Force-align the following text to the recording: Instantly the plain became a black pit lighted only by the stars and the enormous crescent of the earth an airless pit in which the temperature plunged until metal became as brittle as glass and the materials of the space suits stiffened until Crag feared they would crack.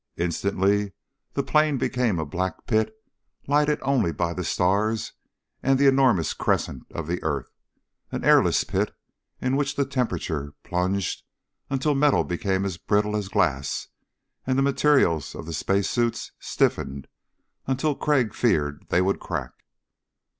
Instantly 0.17 0.93
the 1.33 1.43
plain 1.43 1.77
became 1.77 2.17
a 2.17 2.25
black 2.25 2.65
pit 2.65 2.91
lighted 3.45 3.77
only 3.83 4.11
by 4.11 4.33
the 4.33 4.43
stars 4.43 5.13
and 5.61 5.77
the 5.77 5.85
enormous 5.85 6.33
crescent 6.33 6.87
of 6.91 7.05
the 7.05 7.21
earth 7.21 7.51
an 8.11 8.23
airless 8.25 8.63
pit 8.63 8.95
in 9.39 9.55
which 9.55 9.75
the 9.75 9.85
temperature 9.85 10.55
plunged 10.63 11.21
until 11.69 11.93
metal 11.93 12.23
became 12.23 12.65
as 12.65 12.77
brittle 12.79 13.15
as 13.15 13.27
glass 13.27 13.89
and 14.47 14.57
the 14.57 14.63
materials 14.63 15.35
of 15.35 15.45
the 15.45 15.53
space 15.53 15.87
suits 15.87 16.31
stiffened 16.39 17.07
until 17.67 17.93
Crag 17.93 18.33
feared 18.33 18.87
they 18.89 19.01
would 19.03 19.19
crack. 19.19 19.51